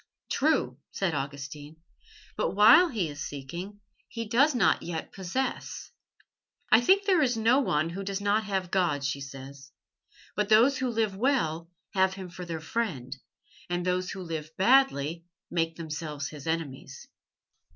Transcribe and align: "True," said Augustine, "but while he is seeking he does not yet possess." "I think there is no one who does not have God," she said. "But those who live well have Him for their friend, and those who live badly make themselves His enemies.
"True," 0.31 0.79
said 0.89 1.13
Augustine, 1.13 1.75
"but 2.35 2.55
while 2.55 2.89
he 2.89 3.07
is 3.07 3.21
seeking 3.21 3.81
he 4.07 4.25
does 4.25 4.55
not 4.55 4.81
yet 4.81 5.11
possess." 5.11 5.91
"I 6.71 6.81
think 6.81 7.05
there 7.05 7.21
is 7.21 7.37
no 7.37 7.59
one 7.59 7.91
who 7.91 8.03
does 8.03 8.19
not 8.19 8.43
have 8.45 8.71
God," 8.71 9.03
she 9.03 9.21
said. 9.21 9.53
"But 10.35 10.49
those 10.49 10.79
who 10.79 10.89
live 10.89 11.15
well 11.15 11.69
have 11.93 12.15
Him 12.15 12.31
for 12.31 12.45
their 12.45 12.59
friend, 12.61 13.15
and 13.69 13.85
those 13.85 14.09
who 14.09 14.23
live 14.23 14.49
badly 14.57 15.23
make 15.51 15.75
themselves 15.75 16.29
His 16.29 16.47
enemies. 16.47 17.07